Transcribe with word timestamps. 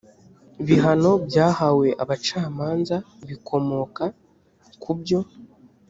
bihano 0.65 1.11
byahawe 1.27 1.87
abacamanza 2.03 2.95
bikomoka 3.27 4.03
ku 4.83 4.91
byo 4.99 5.19